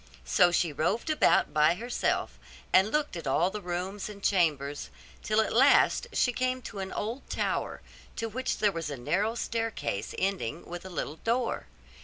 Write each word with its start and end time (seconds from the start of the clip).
So 0.25 0.49
she 0.51 0.73
roved 0.73 1.11
about 1.11 1.53
by 1.53 1.75
herself, 1.75 2.39
and 2.73 2.89
looked 2.91 3.15
at 3.15 3.27
all 3.27 3.51
the 3.51 3.61
rooms 3.61 4.09
and 4.09 4.23
chambers, 4.23 4.89
till 5.21 5.41
at 5.41 5.53
last 5.53 6.07
she 6.11 6.33
came 6.33 6.59
to 6.63 6.79
an 6.79 6.91
old 6.91 7.29
tower, 7.29 7.83
to 8.15 8.27
which 8.27 8.57
there 8.57 8.71
was 8.71 8.89
a 8.89 8.97
narrow 8.97 9.35
staircase 9.35 10.15
ending 10.17 10.65
with 10.65 10.83
a 10.85 10.89
little 10.89 11.17
door. 11.17 11.67